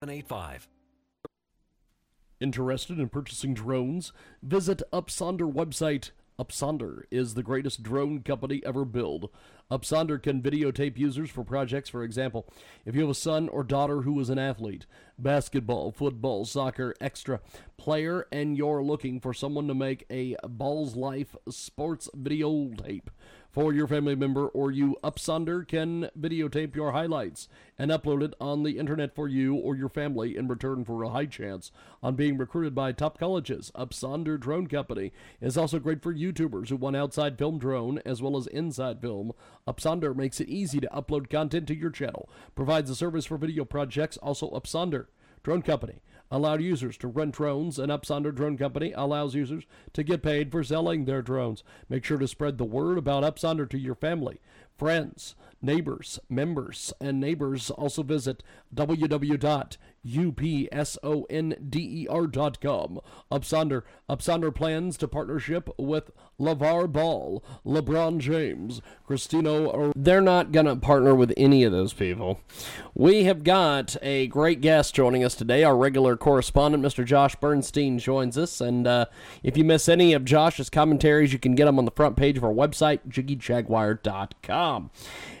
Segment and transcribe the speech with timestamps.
[0.00, 0.68] 785.
[2.40, 4.12] Interested in purchasing drones?
[4.44, 6.12] Visit Upsonder website.
[6.38, 9.28] Upsonder is the greatest drone company ever built.
[9.72, 11.90] Upsonder can videotape users for projects.
[11.90, 12.46] For example,
[12.86, 14.86] if you have a son or daughter who is an athlete,
[15.18, 17.40] basketball, football, soccer, extra
[17.76, 23.10] player, and you're looking for someone to make a Ballislife sports video tape
[23.58, 28.62] for your family member or you, Upsonder can videotape your highlights and upload it on
[28.62, 32.38] the internet for you or your family in return for a high chance on being
[32.38, 33.72] recruited by top colleges.
[33.74, 38.36] Upsonder Drone Company is also great for YouTubers who want outside film drone as well
[38.36, 39.32] as inside film.
[39.66, 43.64] Upsonder makes it easy to upload content to your channel, provides a service for video
[43.64, 45.06] projects, also Upsonder
[45.42, 50.22] Drone Company allowed users to rent drones, and Upsonder Drone Company allows users to get
[50.22, 51.64] paid for selling their drones.
[51.88, 54.40] Make sure to spread the word about Upsonder to your family,
[54.76, 57.70] friends, neighbors, members, and neighbors.
[57.70, 58.42] Also visit
[60.06, 63.00] www.upsonder.com.
[63.30, 66.10] Upsonder, Upsonder plans to partnership with
[66.40, 69.92] LeVar Ball, LeBron James, Christino.
[69.96, 72.40] They're not going to partner with any of those people.
[72.94, 75.64] We have got a great guest joining us today.
[75.64, 77.04] Our regular correspondent, Mr.
[77.04, 78.60] Josh Bernstein, joins us.
[78.60, 79.06] And uh,
[79.42, 82.36] if you miss any of Josh's commentaries, you can get them on the front page
[82.36, 84.90] of our website, jiggyjaguar.com.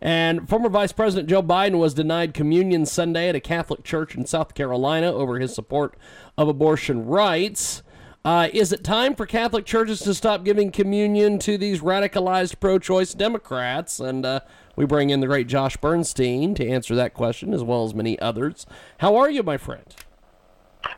[0.00, 4.26] And former Vice President Joe Biden was denied communion Sunday at a Catholic church in
[4.26, 5.96] South Carolina over his support
[6.36, 7.82] of abortion rights.
[8.24, 12.78] Uh, is it time for Catholic churches to stop giving communion to these radicalized pro
[12.78, 14.00] choice Democrats?
[14.00, 14.40] And uh,
[14.76, 18.18] we bring in the great Josh Bernstein to answer that question, as well as many
[18.18, 18.66] others.
[18.98, 19.94] How are you, my friend?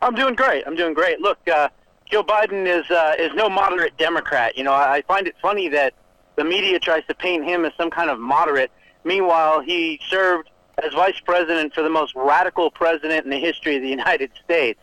[0.02, 0.64] I'm doing great.
[0.66, 1.20] I'm doing great.
[1.20, 1.68] Look, uh,
[2.10, 4.56] Joe Biden is uh, is no moderate Democrat.
[4.56, 5.94] You know, I find it funny that
[6.36, 8.70] the media tries to paint him as some kind of moderate.
[9.04, 10.50] Meanwhile, he served
[10.82, 14.80] as vice president for the most radical president in the history of the United States.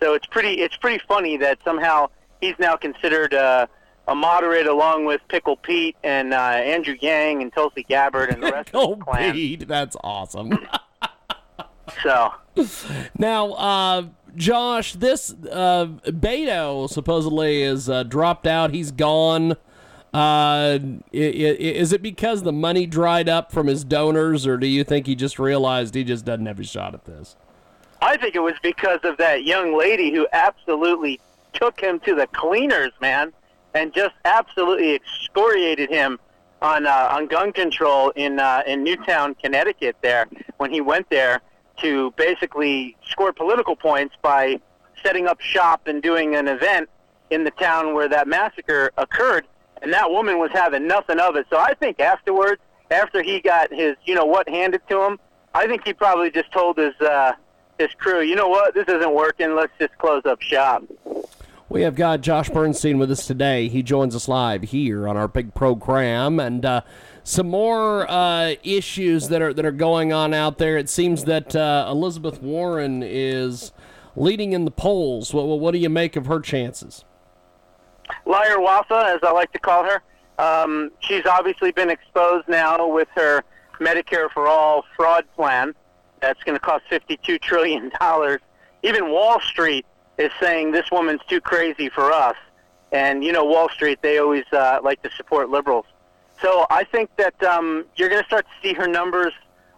[0.00, 2.08] So it's pretty it's pretty funny that somehow
[2.40, 3.66] he's now considered uh,
[4.06, 8.50] a moderate along with Pickle Pete and uh, Andrew Yang and Tulsi Gabbard and the
[8.52, 9.32] rest Pickle of the clan.
[9.32, 10.58] Pete, that's awesome.
[12.02, 12.32] So
[13.18, 18.72] now, uh, Josh, this uh, Beto supposedly is uh, dropped out.
[18.72, 19.56] He's gone.
[20.12, 20.78] Uh,
[21.12, 25.14] is it because the money dried up from his donors, or do you think he
[25.14, 27.36] just realized he just doesn't have a shot at this?
[28.00, 31.20] I think it was because of that young lady who absolutely
[31.52, 33.32] took him to the cleaners, man,
[33.74, 36.18] and just absolutely excoriated him
[36.62, 39.96] on uh, on gun control in uh, in Newtown, Connecticut.
[40.00, 40.26] There,
[40.56, 41.40] when he went there
[41.78, 44.60] to basically score political points by
[45.02, 46.88] setting up shop and doing an event
[47.30, 49.46] in the town where that massacre occurred,
[49.82, 51.46] and that woman was having nothing of it.
[51.50, 55.18] So I think afterwards, after he got his you know what handed to him,
[55.54, 57.32] I think he probably just told his uh,
[57.78, 59.54] his crew, you know what, this isn't working.
[59.54, 60.82] Let's just close up shop.
[61.70, 63.68] We have got Josh Bernstein with us today.
[63.68, 66.80] He joins us live here on our big program, and uh,
[67.24, 70.78] some more uh, issues that are that are going on out there.
[70.78, 73.72] It seems that uh, Elizabeth Warren is
[74.16, 75.34] leading in the polls.
[75.34, 77.04] What, what do you make of her chances?
[78.28, 80.02] Liar Wafa, as I like to call her.
[80.38, 83.42] Um, she's obviously been exposed now with her
[83.80, 85.74] Medicare for All fraud plan.
[86.20, 87.90] That's going to cost $52 trillion.
[88.82, 89.86] Even Wall Street
[90.18, 92.36] is saying this woman's too crazy for us.
[92.92, 95.86] And, you know, Wall Street, they always uh, like to support liberals.
[96.40, 99.32] So I think that um, you're going to start to see her numbers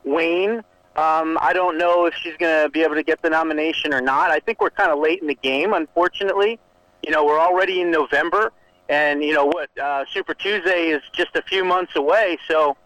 [0.05, 0.63] wane.
[0.97, 4.01] Um, I don't know if she's going to be able to get the nomination or
[4.01, 4.31] not.
[4.31, 6.59] I think we're kind of late in the game, unfortunately.
[7.05, 8.53] You know, we're already in November,
[8.89, 9.77] and you know what?
[9.79, 12.39] Uh, Super Tuesday is just a few months away.
[12.49, 12.77] So,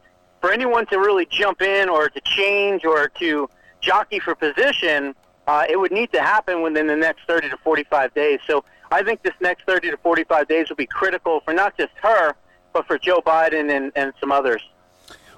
[0.41, 3.49] for anyone to really jump in or to change or to
[3.81, 5.15] jockey for position,
[5.47, 8.41] uh, it would need to happen within the next 30 to 45 days.
[8.47, 11.93] So, I think this next 30 to 45 days will be critical for not just
[12.03, 12.35] her,
[12.73, 14.63] but for Joe Biden and, and some others.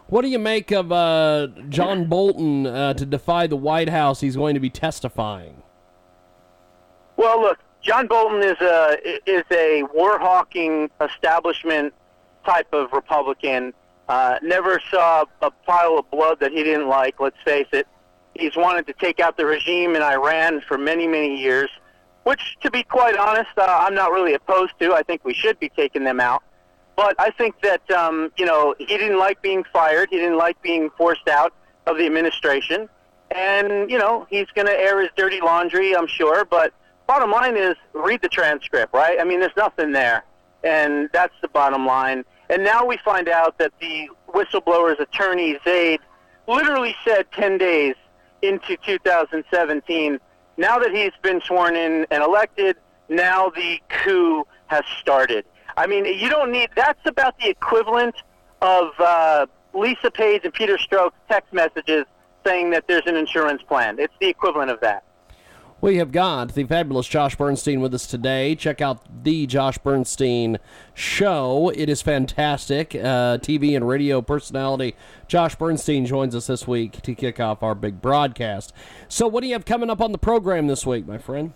[0.08, 4.20] What do you make of uh, John Bolton uh, to defy the White House?
[4.20, 5.62] He's going to be testifying.
[7.16, 11.94] Well, look, John Bolton is a is a war hawking establishment
[12.44, 13.72] type of Republican.
[14.08, 17.20] Uh, never saw a pile of blood that he didn't like.
[17.20, 17.86] Let's face it.
[18.34, 21.70] He's wanted to take out the regime in Iran for many many years,
[22.24, 24.92] which, to be quite honest, uh, I'm not really opposed to.
[24.92, 26.42] I think we should be taking them out.
[26.96, 30.08] But I think that um, you know he didn't like being fired.
[30.10, 31.52] He didn't like being forced out
[31.86, 32.88] of the administration,
[33.30, 36.44] and you know he's going to air his dirty laundry, I'm sure.
[36.44, 36.74] But
[37.06, 39.18] bottom line is, read the transcript, right?
[39.20, 40.24] I mean, there's nothing there,
[40.64, 42.24] and that's the bottom line.
[42.48, 46.00] And now we find out that the whistleblower's attorney Zaid
[46.46, 47.94] literally said 10 days
[48.42, 50.18] into 2017.
[50.56, 52.76] Now that he's been sworn in and elected,
[53.08, 55.44] now the coup has started.
[55.76, 56.70] I mean, you don't need.
[56.74, 58.14] That's about the equivalent
[58.62, 62.06] of uh, Lisa Page and Peter Strzok's text messages
[62.46, 63.98] saying that there's an insurance plan.
[63.98, 65.04] It's the equivalent of that.
[65.78, 68.54] We have got the fabulous Josh Bernstein with us today.
[68.54, 70.58] Check out the Josh Bernstein
[70.94, 71.70] show.
[71.74, 72.94] It is fantastic.
[72.94, 74.96] Uh, TV and radio personality
[75.28, 78.72] Josh Bernstein joins us this week to kick off our big broadcast.
[79.08, 81.52] So, what do you have coming up on the program this week, my friend?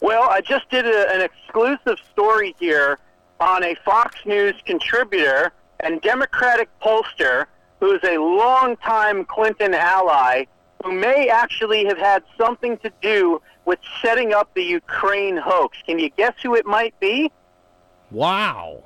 [0.00, 2.98] Well, I just did a, an exclusive story here
[3.40, 7.46] on a Fox News contributor and Democratic pollster
[7.78, 10.44] who is a longtime Clinton ally
[10.82, 15.78] who may actually have had something to do with setting up the Ukraine hoax.
[15.86, 17.30] Can you guess who it might be?
[18.10, 18.84] Wow.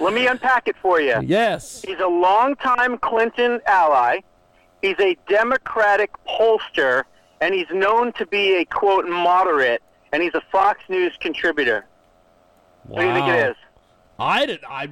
[0.00, 1.20] Let me unpack it for you.
[1.24, 1.82] Yes.
[1.86, 4.20] He's a longtime Clinton ally.
[4.80, 7.02] He's a Democratic pollster,
[7.40, 9.82] and he's known to be a quote moderate,
[10.12, 11.84] and he's a Fox News contributor.
[12.86, 12.94] Wow.
[12.94, 13.56] What do you think it is?
[14.18, 14.60] I did.
[14.64, 14.88] I.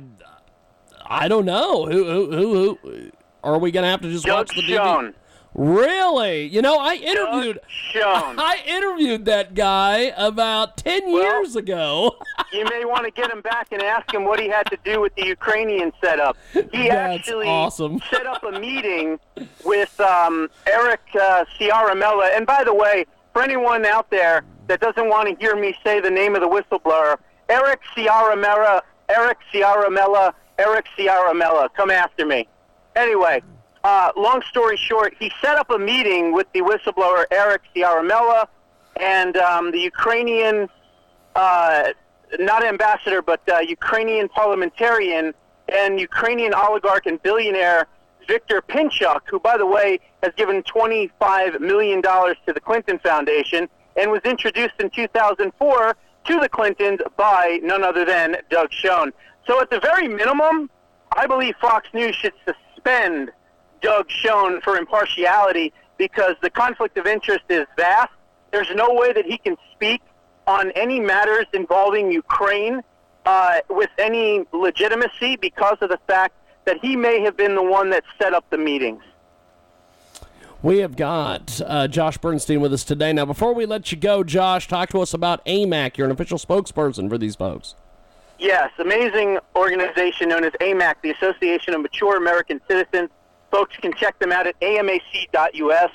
[1.08, 1.86] I don't know.
[1.86, 2.04] Who?
[2.04, 2.30] Who?
[2.32, 2.78] Who?
[2.82, 3.10] who
[3.46, 5.12] are we gonna have to just Doug watch the Schoen.
[5.12, 5.14] DVD?
[5.58, 6.46] Really?
[6.48, 7.60] You know, I interviewed.
[7.94, 12.16] I interviewed that guy about ten Well- years ago.
[12.52, 15.00] you may want to get him back and ask him what he had to do
[15.00, 16.36] with the Ukrainian setup.
[16.52, 18.00] He That's actually awesome.
[18.10, 19.18] set up a meeting
[19.64, 22.36] with um, Eric uh, Ciaramella.
[22.36, 26.00] And by the way, for anyone out there that doesn't want to hear me say
[26.00, 27.16] the name of the whistleblower,
[27.48, 32.46] Eric Ciaramella, Eric Ciaramella, Eric Ciaramella, come after me.
[32.96, 33.42] Anyway,
[33.84, 38.48] uh, long story short, he set up a meeting with the whistleblower Eric Ciaramella
[38.98, 40.68] and um, the Ukrainian
[41.36, 41.90] uh,
[42.38, 45.34] not ambassador, but uh, Ukrainian parliamentarian
[45.68, 47.86] and Ukrainian oligarch and billionaire
[48.26, 54.10] Viktor Pinchuk, who, by the way, has given $25 million to the Clinton Foundation and
[54.10, 59.12] was introduced in 2004 to the Clintons by none other than Doug Schoen.
[59.46, 60.70] So, at the very minimum,
[61.16, 62.32] I believe Fox News should
[62.86, 63.30] suspend
[63.80, 68.12] Doug Schoen for impartiality because the conflict of interest is vast.
[68.50, 70.00] There's no way that he can speak
[70.46, 72.82] on any matters involving Ukraine
[73.24, 76.34] uh, with any legitimacy because of the fact
[76.64, 79.02] that he may have been the one that set up the meetings.
[80.62, 83.12] We have got uh, Josh Bernstein with us today.
[83.12, 85.96] Now, before we let you go, Josh, talk to us about AMAC.
[85.96, 87.74] You're an official spokesperson for these folks.
[88.38, 93.08] Yes, amazing organization known as AMAC, the Association of Mature American Citizens.
[93.50, 95.90] Folks can check them out at amac.us.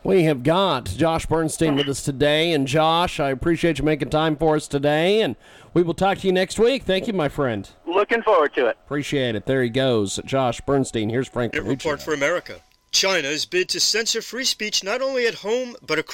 [0.05, 2.51] We have got Josh Bernstein with us today.
[2.51, 5.23] And Josh, I appreciate you making time for us today.
[5.23, 5.35] And
[5.73, 6.83] we will talk to you next week.
[6.83, 7.67] Thank you, my friend.
[7.87, 8.77] Looking forward to it.
[8.85, 9.47] Appreciate it.
[9.47, 10.19] There he goes.
[10.23, 11.09] Josh Bernstein.
[11.09, 11.55] Here's Frank.
[11.55, 12.61] It report for America.
[12.91, 16.13] China's bid to censor free speech not only at home but across